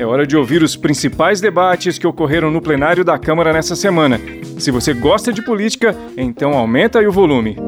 [0.00, 4.18] É hora de ouvir os principais debates que ocorreram no plenário da Câmara nessa semana.
[4.58, 7.58] Se você gosta de política, então aumenta aí o volume.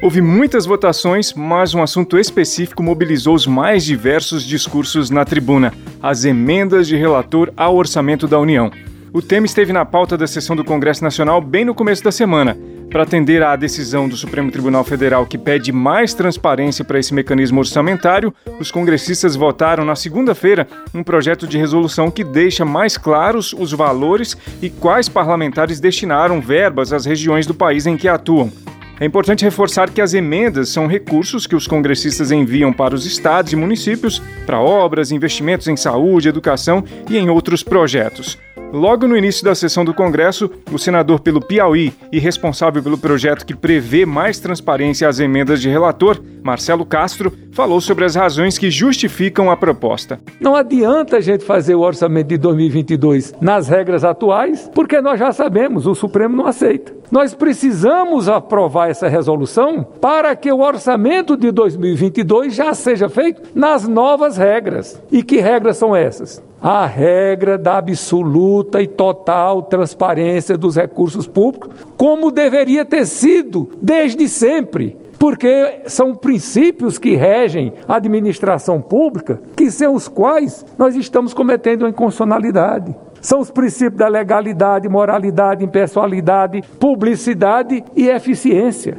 [0.00, 6.24] Houve muitas votações, mas um assunto específico mobilizou os mais diversos discursos na tribuna: as
[6.24, 8.70] emendas de relator ao orçamento da União.
[9.12, 12.56] O tema esteve na pauta da sessão do Congresso Nacional bem no começo da semana.
[12.94, 17.58] Para atender à decisão do Supremo Tribunal Federal que pede mais transparência para esse mecanismo
[17.58, 23.72] orçamentário, os congressistas votaram na segunda-feira um projeto de resolução que deixa mais claros os
[23.72, 28.52] valores e quais parlamentares destinaram verbas às regiões do país em que atuam.
[29.00, 33.52] É importante reforçar que as emendas são recursos que os congressistas enviam para os estados
[33.52, 38.38] e municípios para obras, investimentos em saúde, educação e em outros projetos.
[38.74, 43.46] Logo no início da sessão do Congresso, o senador pelo Piauí e responsável pelo projeto
[43.46, 48.72] que prevê mais transparência às emendas de relator, Marcelo Castro, falou sobre as razões que
[48.72, 50.18] justificam a proposta.
[50.40, 55.30] Não adianta a gente fazer o orçamento de 2022 nas regras atuais, porque nós já
[55.30, 56.92] sabemos, o Supremo não aceita.
[57.10, 63.86] Nós precisamos aprovar essa resolução para que o orçamento de 2022 já seja feito nas
[63.86, 65.00] novas regras.
[65.10, 66.42] E que regras são essas?
[66.64, 74.26] a regra da absoluta e total transparência dos recursos públicos, como deveria ter sido desde
[74.30, 74.96] sempre.
[75.18, 81.82] Porque são princípios que regem a administração pública, que sem os quais nós estamos cometendo
[81.82, 82.96] uma inconstitucionalidade.
[83.24, 88.98] São os princípios da legalidade, moralidade, impessoalidade, publicidade e eficiência.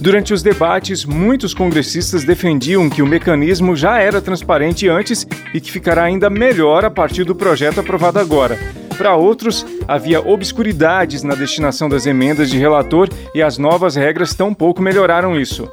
[0.00, 5.70] Durante os debates, muitos congressistas defendiam que o mecanismo já era transparente antes e que
[5.70, 8.58] ficará ainda melhor a partir do projeto aprovado agora.
[8.96, 14.80] Para outros, havia obscuridades na destinação das emendas de relator e as novas regras tampouco
[14.80, 15.68] melhoraram isso.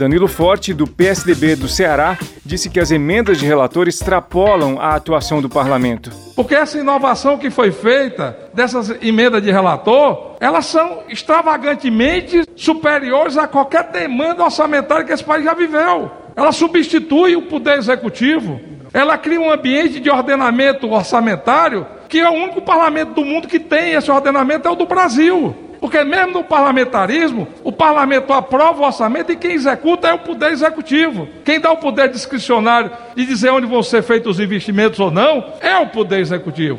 [0.00, 5.42] Danilo Forte, do PSDB do Ceará, disse que as emendas de relator extrapolam a atuação
[5.42, 6.10] do parlamento.
[6.34, 13.46] Porque essa inovação que foi feita dessas emendas de relator, elas são extravagantemente superiores a
[13.46, 16.10] qualquer demanda orçamentária que esse país já viveu.
[16.34, 18.58] Ela substitui o poder executivo.
[18.94, 23.60] Ela cria um ambiente de ordenamento orçamentário que é o único parlamento do mundo que
[23.60, 25.54] tem esse ordenamento é o do Brasil.
[25.80, 30.52] Porque mesmo no parlamentarismo, o parlamento aprova o orçamento e quem executa é o poder
[30.52, 31.26] executivo.
[31.44, 35.54] Quem dá o poder discricionário de dizer onde vão ser feitos os investimentos ou não
[35.60, 36.78] é o poder executivo.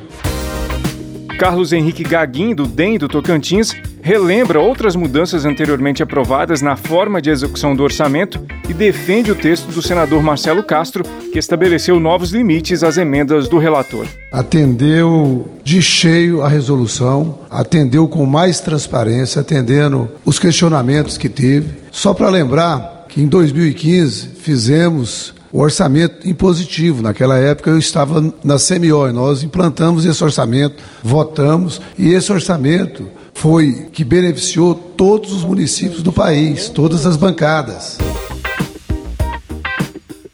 [1.42, 7.32] Carlos Henrique Gaguin, do DEM do Tocantins, relembra outras mudanças anteriormente aprovadas na forma de
[7.32, 11.04] execução do orçamento e defende o texto do senador Marcelo Castro,
[11.34, 14.06] que estabeleceu novos limites às emendas do relator.
[14.32, 21.70] Atendeu de cheio a resolução, atendeu com mais transparência, atendendo os questionamentos que teve.
[21.90, 27.02] Só para lembrar que em 2015 fizemos o orçamento impositivo.
[27.02, 33.08] Naquela época eu estava na CMO e nós implantamos esse orçamento, votamos e esse orçamento
[33.34, 37.98] foi que beneficiou todos os municípios do país, todas as bancadas.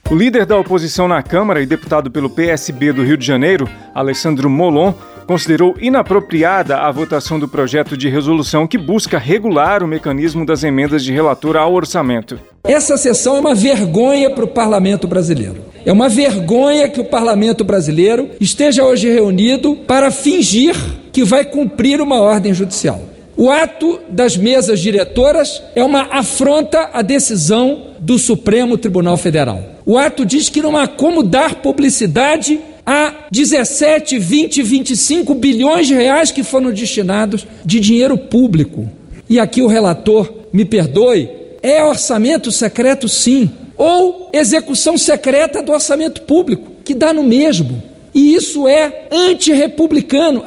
[0.10, 4.50] O líder da oposição na Câmara e deputado pelo PSB do Rio de Janeiro, Alessandro
[4.50, 4.94] Molon,
[5.28, 11.04] considerou inapropriada a votação do projeto de resolução que busca regular o mecanismo das emendas
[11.04, 12.40] de relator ao orçamento.
[12.64, 15.58] Essa sessão é uma vergonha para o parlamento brasileiro.
[15.86, 20.76] É uma vergonha que o parlamento brasileiro esteja hoje reunido para fingir
[21.12, 23.02] que vai cumprir uma ordem judicial.
[23.36, 29.62] O ato das mesas diretoras é uma afronta à decisão do Supremo Tribunal Federal.
[29.86, 35.94] O ato diz que não há como dar publicidade a 17, 20, 25 bilhões de
[35.94, 38.90] reais que foram destinados de dinheiro público.
[39.30, 41.30] E aqui o relator, me perdoe,
[41.62, 47.84] é orçamento secreto sim, ou execução secreta do orçamento público, que dá no mesmo.
[48.14, 50.46] E isso é antirrepublicano.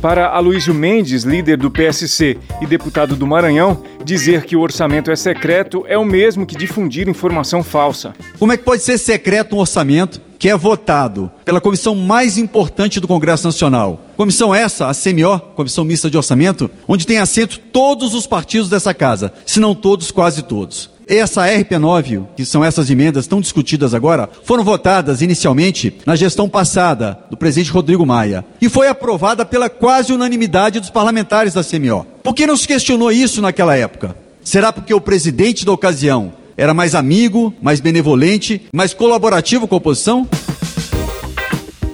[0.00, 5.16] Para Aloysio Mendes, líder do PSC e deputado do Maranhão, dizer que o orçamento é
[5.16, 8.14] secreto é o mesmo que difundir informação falsa.
[8.38, 12.98] Como é que pode ser secreto um orçamento que é votado pela comissão mais importante
[12.98, 14.00] do Congresso Nacional?
[14.16, 18.94] Comissão essa, a CMO, Comissão Mista de Orçamento, onde tem assento todos os partidos dessa
[18.94, 20.88] casa, se não todos, quase todos.
[21.18, 27.18] Essa RP9, que são essas emendas tão discutidas agora, foram votadas inicialmente na gestão passada
[27.28, 32.06] do presidente Rodrigo Maia e foi aprovada pela quase unanimidade dos parlamentares da CMO.
[32.22, 34.14] Por que não se questionou isso naquela época?
[34.44, 39.78] Será porque o presidente da ocasião era mais amigo, mais benevolente, mais colaborativo com a
[39.78, 40.28] oposição?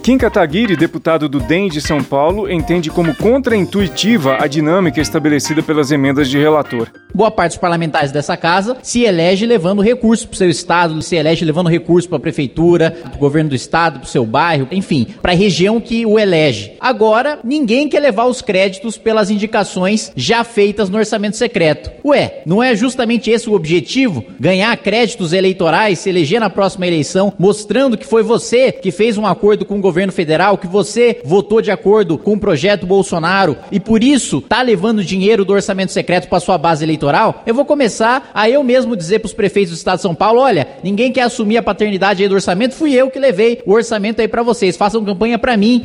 [0.07, 5.91] Kim Kataguiri, deputado do DEM de São Paulo, entende como contraintuitiva a dinâmica estabelecida pelas
[5.91, 6.89] emendas de relator.
[7.13, 11.15] Boa parte dos parlamentares dessa casa se elege levando recurso para o seu estado, se
[11.15, 14.67] elege levando recurso para a prefeitura, para o governo do estado, para o seu bairro,
[14.71, 16.73] enfim, para a região que o elege.
[16.79, 21.91] Agora, ninguém quer levar os créditos pelas indicações já feitas no orçamento secreto.
[22.05, 24.23] Ué, não é justamente esse o objetivo?
[24.39, 29.25] Ganhar créditos eleitorais, se eleger na próxima eleição, mostrando que foi você que fez um
[29.25, 33.57] acordo com o governo governo federal, que você votou de acordo com o projeto Bolsonaro
[33.71, 37.65] e por isso tá levando dinheiro do orçamento secreto para sua base eleitoral, eu vou
[37.65, 41.11] começar a eu mesmo dizer para os prefeitos do estado de São Paulo, olha, ninguém
[41.11, 44.43] quer assumir a paternidade aí do orçamento, fui eu que levei o orçamento aí para
[44.43, 45.81] vocês, façam campanha para mim.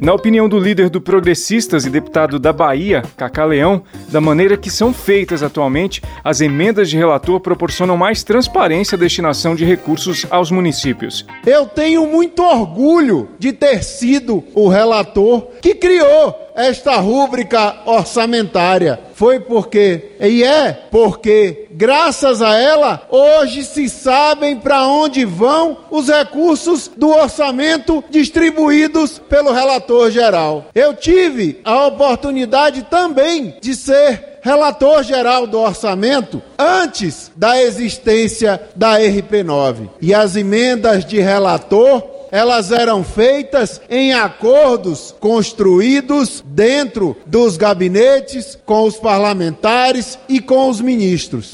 [0.00, 4.70] Na opinião do líder do Progressistas e deputado da Bahia, Cacá Leão, da maneira que
[4.70, 10.50] são feitas atualmente, as emendas de relator proporcionam mais transparência à destinação de recursos aos
[10.50, 11.26] municípios.
[11.46, 18.98] Eu tenho muito orgulho de ter sido o relator que criou esta rúbrica orçamentária.
[19.14, 26.08] Foi porque, e é porque, graças a ela, hoje se sabem para onde vão os
[26.08, 30.66] recursos do orçamento distribuídos pelo relator geral.
[30.74, 39.00] Eu tive a oportunidade também de ser relator geral do orçamento antes da existência da
[39.00, 39.88] RP9.
[40.02, 48.84] E as emendas de relator elas eram feitas em acordos construídos dentro dos gabinetes com
[48.84, 51.50] os parlamentares e com os ministros.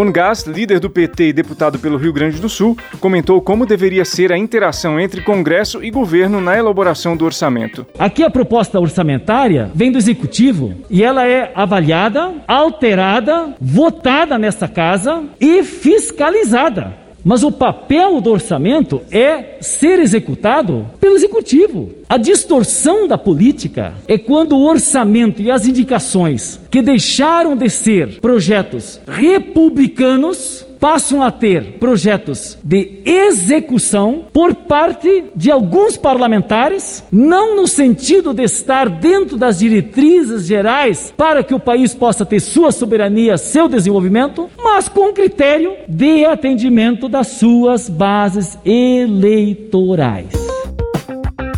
[0.00, 4.32] Bongás, líder do PT e deputado pelo Rio Grande do Sul, comentou como deveria ser
[4.32, 7.86] a interação entre Congresso e governo na elaboração do orçamento.
[7.98, 15.22] Aqui a proposta orçamentária vem do executivo e ela é avaliada, alterada, votada nesta casa
[15.38, 16.99] e fiscalizada.
[17.24, 21.90] Mas o papel do orçamento é ser executado pelo executivo.
[22.08, 28.20] A distorção da política é quando o orçamento e as indicações que deixaram de ser
[28.20, 37.68] projetos republicanos passam a ter projetos de execução por parte de alguns parlamentares, não no
[37.68, 43.36] sentido de estar dentro das diretrizes gerais para que o país possa ter sua soberania,
[43.36, 50.39] seu desenvolvimento, mas com critério de atendimento das suas bases eleitorais.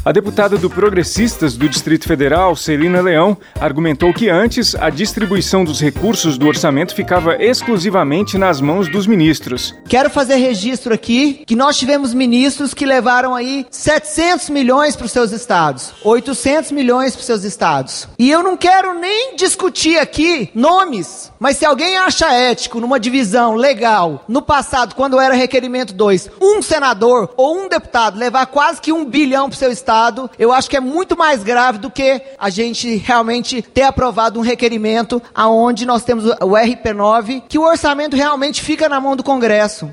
[0.04, 5.80] A deputada do Progressistas do Distrito Federal, Celina Leão, argumentou que antes a distribuição dos
[5.80, 9.72] recursos do orçamento ficava exclusivamente nas mãos dos ministros.
[9.88, 15.12] Quero fazer registro aqui que nós tivemos ministros que levaram aí 700 milhões para os
[15.12, 18.08] seus estados, 800 milhões para os seus estados.
[18.18, 23.54] E eu não quero nem discutir aqui nomes, mas se alguém acha ético numa divisão
[23.54, 28.92] legal, no passado, quando era requerimento 2, um senador ou um deputado levar quase que
[28.92, 29.91] um bilhão para o seu estado,
[30.38, 34.42] Eu acho que é muito mais grave do que a gente realmente ter aprovado um
[34.42, 39.88] requerimento aonde nós temos o RP9, que o orçamento realmente fica na mão do Congresso.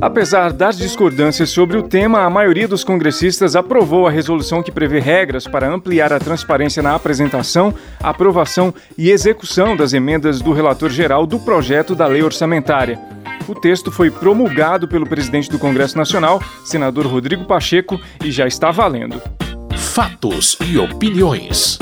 [0.00, 5.00] Apesar das discordâncias sobre o tema, a maioria dos congressistas aprovou a resolução que prevê
[5.00, 11.26] regras para ampliar a transparência na apresentação, aprovação e execução das emendas do relator geral
[11.26, 12.96] do projeto da lei orçamentária.
[13.48, 18.70] O texto foi promulgado pelo presidente do Congresso Nacional, senador Rodrigo Pacheco, e já está
[18.70, 19.22] valendo.
[19.74, 21.78] Fatos e opiniões.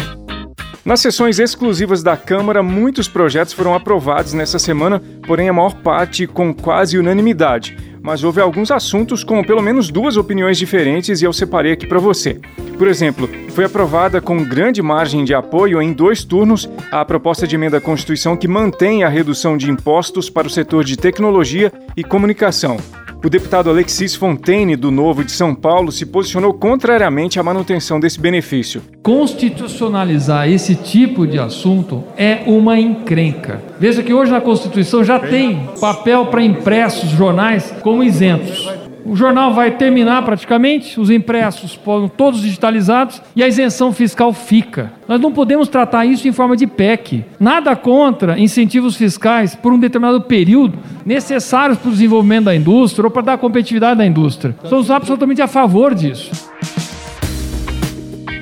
[0.86, 6.28] Nas sessões exclusivas da Câmara, muitos projetos foram aprovados nessa semana, porém a maior parte
[6.28, 7.76] com quase unanimidade
[8.06, 11.98] mas houve alguns assuntos com pelo menos duas opiniões diferentes e eu separei aqui para
[11.98, 12.38] você.
[12.78, 17.56] Por exemplo, foi aprovada com grande margem de apoio em dois turnos a proposta de
[17.56, 22.04] emenda à Constituição que mantém a redução de impostos para o setor de tecnologia e
[22.04, 22.76] comunicação.
[23.24, 28.20] O deputado Alexis Fontaine, do Novo de São Paulo, se posicionou contrariamente à manutenção desse
[28.20, 28.82] benefício.
[29.02, 33.60] Constitucionalizar esse tipo de assunto é uma encrenca.
[33.80, 38.85] Veja que hoje na Constituição já tem papel para impressos jornais como isentos.
[39.08, 44.92] O jornal vai terminar praticamente, os impressos foram todos digitalizados e a isenção fiscal fica.
[45.06, 47.24] Nós não podemos tratar isso em forma de PEC.
[47.38, 53.10] Nada contra incentivos fiscais por um determinado período necessários para o desenvolvimento da indústria ou
[53.10, 54.56] para dar competitividade da indústria.
[54.64, 56.45] Somos absolutamente a favor disso.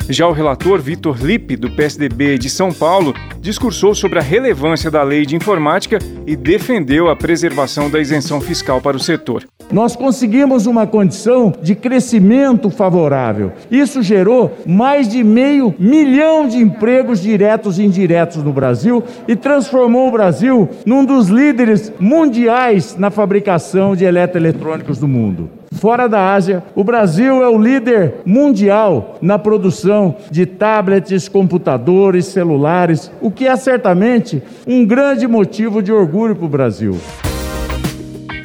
[0.08, 5.02] Já o relator Vitor Lippe, do PSDB de São Paulo, discursou sobre a relevância da
[5.02, 9.44] lei de informática e defendeu a preservação da isenção fiscal para o setor.
[9.72, 13.52] Nós conseguimos uma condição de crescimento favorável.
[13.70, 20.08] Isso gerou mais de meio milhão de empregos diretos e indiretos no Brasil e transformou
[20.08, 25.48] o Brasil num dos líderes mundiais na fabricação de eletroeletrônicos do mundo.
[25.74, 33.10] Fora da Ásia, o Brasil é o líder mundial na produção de tablets, computadores, celulares,
[33.20, 36.98] o que é certamente um grande motivo de orgulho para o Brasil.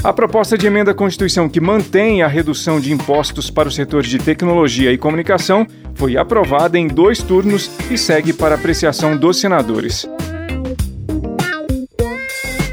[0.04, 4.02] A proposta de emenda à Constituição que mantém a redução de impostos para o setor
[4.02, 10.10] de tecnologia e comunicação foi aprovada em dois turnos e segue para apreciação dos senadores.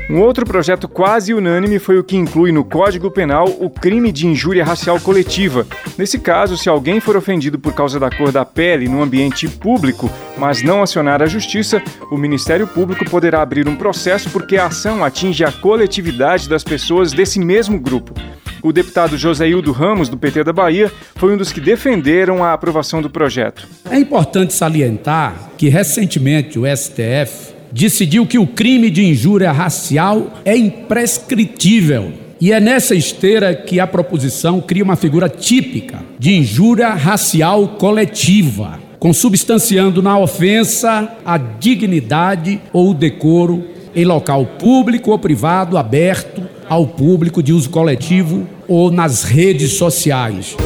[0.09, 4.25] Um outro projeto quase unânime foi o que inclui no Código Penal o crime de
[4.29, 5.67] injúria racial coletiva.
[5.99, 10.09] Nesse caso, se alguém for ofendido por causa da cor da pele no ambiente público,
[10.39, 15.05] mas não acionar a justiça, o Ministério Público poderá abrir um processo porque a ação
[15.05, 18.15] atinge a coletividade das pessoas desse mesmo grupo.
[18.63, 23.03] O deputado Joséildo Ramos, do PT da Bahia, foi um dos que defenderam a aprovação
[23.03, 23.67] do projeto.
[23.91, 30.56] É importante salientar que recentemente o STF decidiu que o crime de injúria racial é
[30.56, 32.12] imprescritível.
[32.40, 38.78] E é nessa esteira que a proposição cria uma figura típica de injúria racial coletiva,
[38.99, 43.64] consubstanciando na ofensa a dignidade ou o decoro
[43.95, 50.56] em local público ou privado aberto ao público de uso coletivo ou nas redes sociais.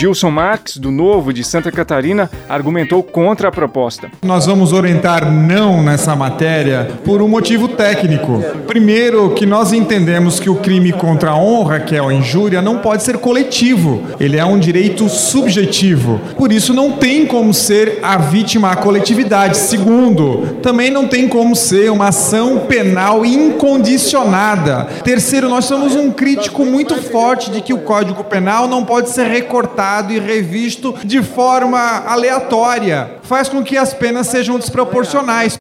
[0.00, 4.10] Gilson Marques, do Novo de Santa Catarina, argumentou contra a proposta.
[4.22, 8.42] Nós vamos orientar não nessa matéria por um motivo técnico.
[8.66, 12.78] Primeiro, que nós entendemos que o crime contra a honra, que é a injúria, não
[12.78, 14.02] pode ser coletivo.
[14.18, 16.18] Ele é um direito subjetivo.
[16.34, 19.58] Por isso, não tem como ser a vítima a coletividade.
[19.58, 24.84] Segundo, também não tem como ser uma ação penal incondicionada.
[25.04, 29.26] Terceiro, nós somos um crítico muito forte de que o Código Penal não pode ser
[29.26, 33.18] recortado e revisto de forma aleatória.
[33.22, 35.56] Faz com que as penas sejam desproporcionais.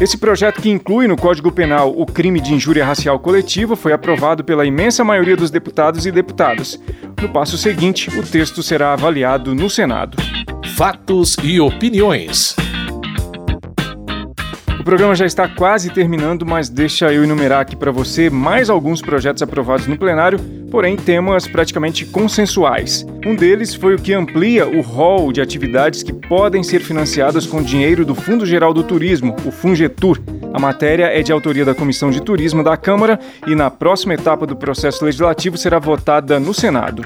[0.00, 4.42] Esse projeto, que inclui no Código Penal o crime de injúria racial coletiva, foi aprovado
[4.42, 6.80] pela imensa maioria dos deputados e deputadas.
[7.22, 10.16] No passo seguinte, o texto será avaliado no Senado.
[10.74, 12.56] Fatos e opiniões.
[14.80, 19.00] O programa já está quase terminando, mas deixa eu enumerar aqui para você mais alguns
[19.00, 20.38] projetos aprovados no plenário,
[20.74, 23.06] porém temas praticamente consensuais.
[23.24, 27.62] Um deles foi o que amplia o rol de atividades que podem ser financiadas com
[27.62, 30.18] dinheiro do Fundo Geral do Turismo, o Fungetur.
[30.52, 34.48] A matéria é de autoria da Comissão de Turismo da Câmara e na próxima etapa
[34.48, 37.04] do processo legislativo será votada no Senado.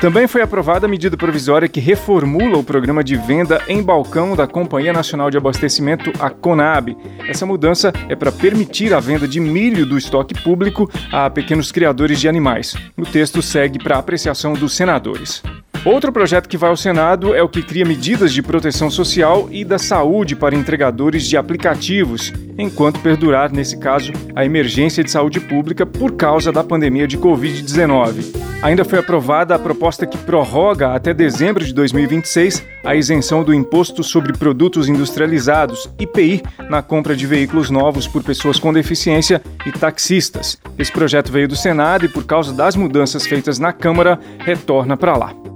[0.00, 4.46] Também foi aprovada a medida provisória que reformula o programa de venda em balcão da
[4.46, 6.96] Companhia Nacional de Abastecimento, a CONAB.
[7.28, 12.18] Essa mudança é para permitir a venda de milho do estoque público a pequenos criadores
[12.18, 12.74] de animais.
[12.96, 15.42] O texto segue para apreciação dos senadores.
[15.84, 19.64] Outro projeto que vai ao Senado é o que cria medidas de proteção social e
[19.64, 25.86] da saúde para entregadores de aplicativos, enquanto perdurar, nesse caso, a emergência de saúde pública
[25.86, 28.50] por causa da pandemia de Covid-19.
[28.62, 34.04] Ainda foi aprovada a proposta que prorroga até dezembro de 2026 a isenção do Imposto
[34.04, 40.58] sobre Produtos Industrializados, IPI, na compra de veículos novos por pessoas com deficiência e taxistas.
[40.78, 45.16] Esse projeto veio do Senado e, por causa das mudanças feitas na Câmara, retorna para
[45.16, 45.49] lá.